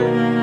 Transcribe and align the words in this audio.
Música 0.00 0.40